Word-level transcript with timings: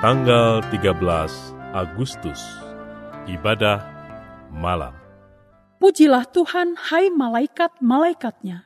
Tanggal 0.00 0.64
13 0.72 0.96
Agustus 1.76 2.40
Ibadah 3.28 3.84
Malam 4.48 4.96
Pujilah 5.76 6.24
Tuhan, 6.24 6.72
hai 6.88 7.12
malaikat-malaikatnya. 7.12 8.64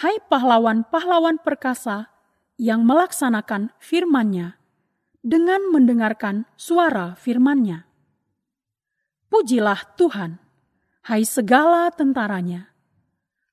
Hai 0.00 0.16
pahlawan-pahlawan 0.24 1.44
perkasa 1.44 2.08
yang 2.56 2.88
melaksanakan 2.88 3.76
firman-Nya 3.76 4.56
dengan 5.20 5.60
mendengarkan 5.68 6.48
suara 6.56 7.12
firman-Nya. 7.20 7.84
Pujilah 9.28 9.92
Tuhan, 10.00 10.40
hai 11.04 11.28
segala 11.28 11.92
tentaranya. 11.92 12.72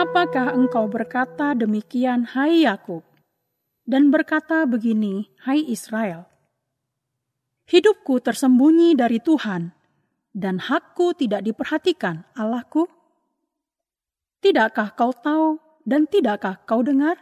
Mengapakah 0.00 0.56
engkau 0.56 0.88
berkata 0.88 1.52
demikian, 1.52 2.24
hai 2.32 2.64
Yakub, 2.64 3.04
dan 3.84 4.08
berkata 4.08 4.64
begini, 4.64 5.28
hai 5.44 5.60
Israel? 5.68 6.24
Hidupku 7.68 8.16
tersembunyi 8.24 8.96
dari 8.96 9.20
Tuhan, 9.20 9.76
dan 10.32 10.56
hakku 10.56 11.12
tidak 11.12 11.44
diperhatikan, 11.44 12.24
Allahku. 12.32 12.88
Tidakkah 14.40 14.96
kau 14.96 15.12
tahu 15.12 15.60
dan 15.84 16.08
tidakkah 16.08 16.64
kau 16.64 16.80
dengar? 16.80 17.20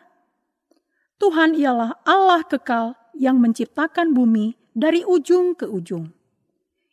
Tuhan 1.18 1.58
ialah 1.58 1.98
Allah 2.06 2.46
kekal 2.46 2.94
yang 3.18 3.42
menciptakan 3.42 4.14
bumi 4.14 4.54
dari 4.70 5.02
ujung 5.02 5.58
ke 5.58 5.66
ujung. 5.66 6.14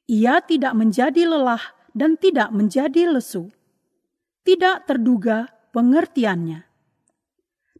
Ia 0.09 0.41
tidak 0.41 0.73
menjadi 0.73 1.29
lelah 1.29 1.61
dan 1.93 2.17
tidak 2.17 2.49
menjadi 2.49 3.05
lesu. 3.05 3.53
Tidak 4.41 4.89
terduga 4.89 5.54
pengertiannya. 5.75 6.63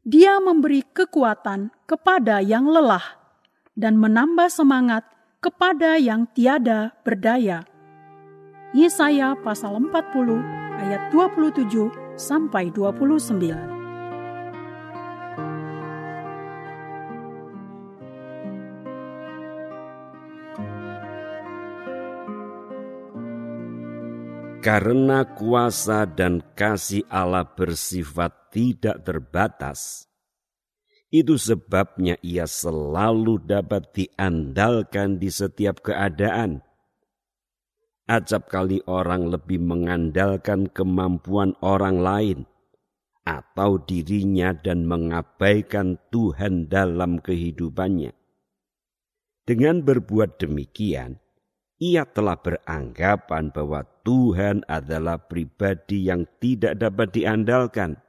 Dia 0.04 0.44
memberi 0.44 0.84
kekuatan 0.84 1.72
kepada 1.88 2.44
yang 2.44 2.68
lelah 2.68 3.16
dan 3.80 3.96
menambah 3.96 4.52
semangat 4.52 5.08
kepada 5.40 5.96
yang 5.96 6.28
tiada 6.36 6.92
berdaya. 7.08 7.64
Yesaya 8.76 9.40
pasal 9.40 9.80
40 9.80 10.44
ayat 10.84 11.08
27 11.16 12.20
sampai 12.20 12.68
29. 12.76 13.75
Karena 24.66 25.22
kuasa 25.30 26.10
dan 26.10 26.42
kasih 26.58 27.06
Allah 27.06 27.46
bersifat 27.46 28.50
tidak 28.50 29.06
terbatas, 29.06 30.10
itu 31.14 31.38
sebabnya 31.38 32.18
ia 32.26 32.50
selalu 32.50 33.46
dapat 33.46 33.94
diandalkan 33.94 35.22
di 35.22 35.30
setiap 35.30 35.86
keadaan. 35.86 36.66
Acap 38.10 38.50
kali 38.50 38.82
orang 38.90 39.30
lebih 39.30 39.62
mengandalkan 39.62 40.66
kemampuan 40.74 41.54
orang 41.62 42.02
lain 42.02 42.40
atau 43.22 43.78
dirinya 43.78 44.50
dan 44.58 44.90
mengabaikan 44.90 46.02
Tuhan 46.10 46.74
dalam 46.74 47.22
kehidupannya. 47.22 48.18
Dengan 49.46 49.86
berbuat 49.86 50.42
demikian, 50.42 51.22
ia 51.82 52.08
telah 52.08 52.40
beranggapan 52.40 53.52
bahwa 53.52 53.84
Tuhan 54.08 54.64
adalah 54.70 55.20
pribadi 55.20 56.08
yang 56.08 56.24
tidak 56.40 56.80
dapat 56.80 57.12
diandalkan. 57.12 58.00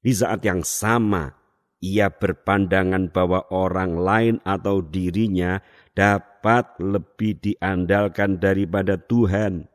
Di 0.00 0.12
saat 0.14 0.46
yang 0.46 0.62
sama, 0.62 1.34
ia 1.80 2.08
berpandangan 2.12 3.12
bahwa 3.12 3.44
orang 3.52 3.96
lain 4.00 4.36
atau 4.44 4.80
dirinya 4.80 5.60
dapat 5.92 6.78
lebih 6.80 7.40
diandalkan 7.40 8.40
daripada 8.40 8.96
Tuhan. 8.96 9.68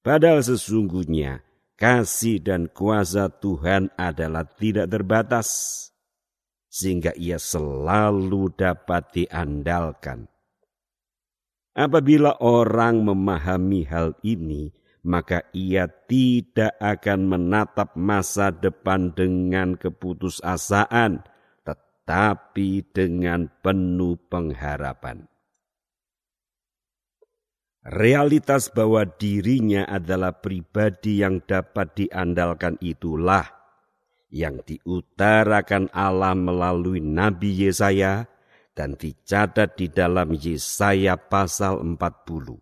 Padahal 0.00 0.40
sesungguhnya 0.40 1.44
kasih 1.76 2.40
dan 2.40 2.70
kuasa 2.70 3.28
Tuhan 3.28 3.92
adalah 3.98 4.46
tidak 4.46 4.88
terbatas, 4.92 5.48
sehingga 6.72 7.12
ia 7.20 7.36
selalu 7.36 8.54
dapat 8.56 9.12
diandalkan. 9.12 10.31
Apabila 11.72 12.36
orang 12.44 13.00
memahami 13.00 13.88
hal 13.88 14.12
ini, 14.20 14.68
maka 15.02 15.48
ia 15.56 15.88
tidak 15.88 16.76
akan 16.78 17.26
menatap 17.32 17.96
masa 17.96 18.52
depan 18.52 19.16
dengan 19.16 19.74
keputusasaan, 19.80 21.24
tetapi 21.64 22.86
dengan 22.92 23.48
penuh 23.64 24.20
pengharapan. 24.28 25.26
Realitas 27.82 28.70
bahwa 28.70 29.02
dirinya 29.08 29.82
adalah 29.88 30.38
pribadi 30.38 31.18
yang 31.18 31.42
dapat 31.42 31.98
diandalkan 31.98 32.78
itulah 32.78 33.42
yang 34.30 34.64
diutarakan 34.64 35.90
Allah 35.90 36.32
melalui 36.32 37.04
Nabi 37.04 37.66
Yesaya 37.66 38.31
dan 38.72 38.96
dicatat 38.96 39.76
di 39.76 39.92
dalam 39.92 40.32
Yesaya 40.32 41.16
pasal 41.16 41.84
40. 41.84 42.60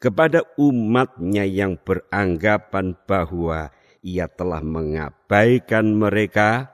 Kepada 0.00 0.40
umatnya 0.56 1.44
yang 1.44 1.76
beranggapan 1.76 2.96
bahwa 3.04 3.68
ia 4.00 4.28
telah 4.32 4.64
mengabaikan 4.64 5.92
mereka, 5.92 6.72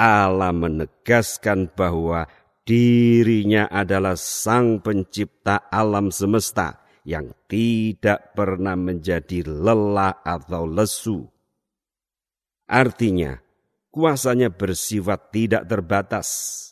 Allah 0.00 0.56
menegaskan 0.56 1.68
bahwa 1.76 2.24
dirinya 2.64 3.68
adalah 3.68 4.16
sang 4.16 4.80
pencipta 4.80 5.68
alam 5.68 6.08
semesta 6.08 6.80
yang 7.04 7.36
tidak 7.44 8.32
pernah 8.32 8.72
menjadi 8.72 9.44
lelah 9.44 10.24
atau 10.24 10.64
lesu. 10.64 11.28
Artinya, 12.72 13.36
kuasanya 13.92 14.48
bersifat 14.48 15.28
tidak 15.28 15.68
terbatas 15.68 16.71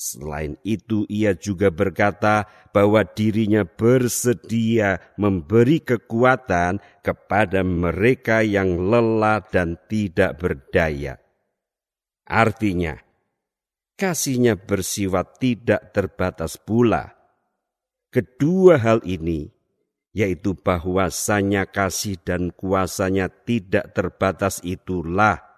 Selain 0.00 0.56
itu, 0.64 1.04
ia 1.12 1.36
juga 1.36 1.68
berkata 1.68 2.48
bahwa 2.72 3.04
dirinya 3.04 3.68
bersedia 3.68 4.96
memberi 5.20 5.76
kekuatan 5.84 6.80
kepada 7.04 7.60
mereka 7.60 8.40
yang 8.40 8.80
lelah 8.80 9.44
dan 9.52 9.76
tidak 9.92 10.40
berdaya. 10.40 11.20
Artinya, 12.24 12.96
kasihnya 14.00 14.56
bersifat 14.56 15.36
tidak 15.36 15.92
terbatas 15.92 16.56
pula. 16.56 17.12
Kedua 18.08 18.80
hal 18.80 19.04
ini, 19.04 19.52
yaitu 20.16 20.56
bahwasanya 20.56 21.68
kasih 21.68 22.16
dan 22.24 22.56
kuasanya 22.56 23.28
tidak 23.28 23.92
terbatas 23.92 24.64
itulah 24.64 25.49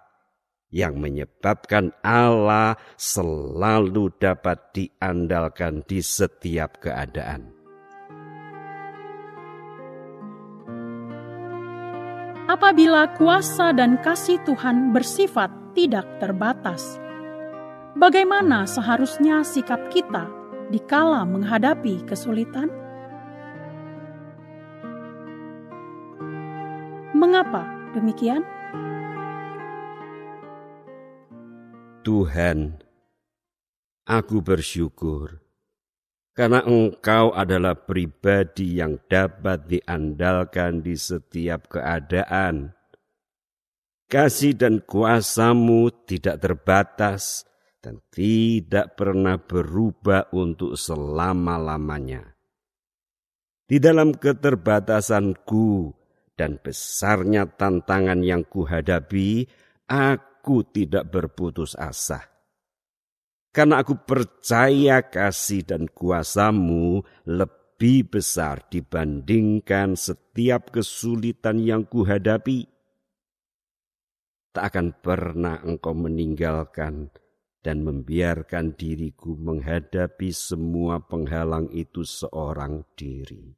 yang 0.73 0.97
menyebabkan 0.97 1.93
Allah 2.01 2.73
selalu 2.97 4.09
dapat 4.17 4.73
diandalkan 4.73 5.85
di 5.85 6.01
setiap 6.01 6.81
keadaan. 6.81 7.53
Apabila 12.49 13.07
kuasa 13.15 13.71
dan 13.71 14.01
kasih 14.03 14.41
Tuhan 14.43 14.91
bersifat 14.91 15.47
tidak 15.77 16.03
terbatas, 16.19 16.99
bagaimana 17.95 18.67
seharusnya 18.67 19.45
sikap 19.47 19.79
kita 19.93 20.27
dikala 20.67 21.23
menghadapi 21.23 22.03
kesulitan? 22.03 22.67
Mengapa 27.15 27.63
demikian? 27.95 28.43
Tuhan, 32.03 32.83
aku 34.03 34.43
bersyukur 34.43 35.39
karena 36.35 36.65
Engkau 36.67 37.31
adalah 37.31 37.79
pribadi 37.79 38.81
yang 38.83 38.99
dapat 39.07 39.69
diandalkan 39.69 40.83
di 40.83 40.99
setiap 40.99 41.71
keadaan. 41.71 42.75
Kasih 44.11 44.53
dan 44.57 44.83
kuasamu 44.83 45.89
tidak 46.03 46.43
terbatas 46.43 47.47
dan 47.79 48.03
tidak 48.11 48.99
pernah 48.99 49.39
berubah 49.39 50.27
untuk 50.35 50.75
selama-lamanya. 50.75 52.35
Di 53.63 53.79
dalam 53.79 54.11
keterbatasanku 54.13 55.95
dan 56.35 56.59
besarnya 56.61 57.47
tantangan 57.47 58.21
yang 58.21 58.43
kuhadapi, 58.45 59.47
aku 59.87 60.32
aku 60.43 60.67
tidak 60.67 61.07
berputus 61.07 61.71
asa. 61.79 62.19
Karena 63.55 63.79
aku 63.79 64.03
percaya 64.03 64.99
kasih 65.07 65.63
dan 65.63 65.87
kuasamu 65.87 66.99
lebih 67.23 68.11
besar 68.11 68.67
dibandingkan 68.67 69.95
setiap 69.95 70.75
kesulitan 70.75 71.63
yang 71.63 71.87
kuhadapi. 71.87 72.67
Tak 74.51 74.63
akan 74.67 74.99
pernah 74.99 75.63
engkau 75.63 75.95
meninggalkan 75.95 77.07
dan 77.63 77.87
membiarkan 77.87 78.75
diriku 78.75 79.39
menghadapi 79.39 80.27
semua 80.35 80.99
penghalang 80.99 81.71
itu 81.71 82.03
seorang 82.03 82.83
diri. 82.99 83.55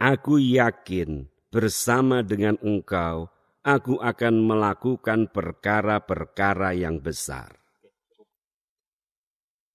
Aku 0.00 0.40
yakin 0.40 1.28
bersama 1.52 2.24
dengan 2.24 2.56
engkau 2.64 3.28
aku 3.60 4.00
akan 4.00 4.34
melakukan 4.44 5.28
perkara-perkara 5.28 6.72
yang 6.76 7.00
besar. 7.00 7.60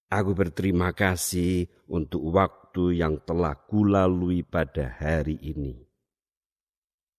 Aku 0.10 0.38
berterima 0.38 0.94
kasih 0.94 1.66
untuk 1.90 2.30
waktu 2.30 3.02
yang 3.02 3.22
telah 3.26 3.58
kulalui 3.66 4.46
pada 4.46 4.94
hari 4.96 5.38
ini. 5.42 5.82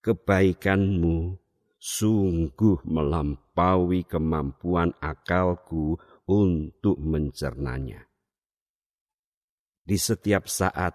Kebaikanmu 0.02 1.34
sungguh 1.76 2.78
melampaui 2.86 4.06
kemampuan 4.06 4.94
akalku 5.02 5.98
untuk 6.30 6.98
mencernanya. 7.02 8.06
Di 9.86 9.98
setiap 9.98 10.50
saat, 10.50 10.94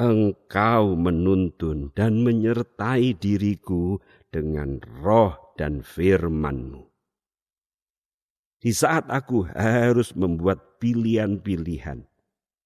engkau 0.00 0.98
menuntun 0.98 1.92
dan 1.92 2.24
menyertai 2.24 3.14
diriku 3.14 4.00
dengan 4.34 4.82
roh 4.98 5.54
dan 5.54 5.86
firman-Mu. 5.86 6.82
Di 8.58 8.74
saat 8.74 9.06
aku 9.06 9.46
harus 9.54 10.10
membuat 10.18 10.82
pilihan-pilihan, 10.82 12.02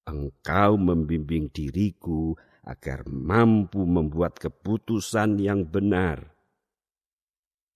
Engkau 0.09 0.81
membimbing 0.81 1.53
diriku 1.53 2.33
agar 2.65 3.05
mampu 3.05 3.85
membuat 3.85 4.41
keputusan 4.41 5.37
yang 5.37 5.69
benar. 5.69 6.33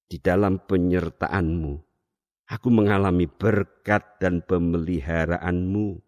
Di 0.09 0.17
dalam 0.17 0.57
penyertaan-Mu, 0.65 1.73
aku 2.49 2.67
mengalami 2.73 3.29
berkat 3.29 4.17
dan 4.17 4.41
pemeliharaan-Mu. 4.41 6.01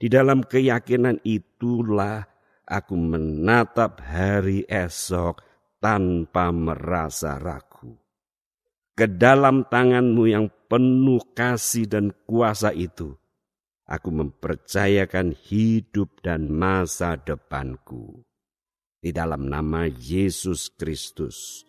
Di 0.00 0.10
dalam 0.10 0.42
keyakinan 0.42 1.22
itulah 1.22 2.26
aku 2.64 2.96
menatap 2.96 4.00
hari 4.02 4.64
esok 4.72 5.43
tanpa 5.84 6.48
merasa 6.48 7.36
ragu. 7.36 7.92
Ke 8.96 9.04
dalam 9.04 9.68
tanganmu 9.68 10.24
yang 10.24 10.48
penuh 10.64 11.20
kasih 11.36 11.84
dan 11.84 12.08
kuasa 12.24 12.72
itu, 12.72 13.12
aku 13.84 14.08
mempercayakan 14.08 15.36
hidup 15.36 16.24
dan 16.24 16.48
masa 16.48 17.20
depanku. 17.20 18.24
Di 19.04 19.12
dalam 19.12 19.44
nama 19.44 19.84
Yesus 19.84 20.72
Kristus, 20.72 21.68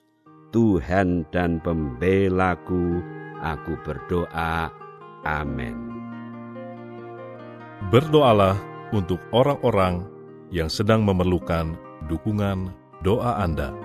Tuhan 0.56 1.28
dan 1.36 1.60
Pembelaku, 1.60 3.04
aku 3.44 3.74
berdoa. 3.84 4.72
Amin. 5.28 5.76
Berdoalah 7.92 8.56
untuk 8.96 9.20
orang-orang 9.36 10.08
yang 10.56 10.72
sedang 10.72 11.04
memerlukan 11.04 11.76
dukungan 12.08 12.72
doa 13.04 13.44
Anda. 13.44 13.85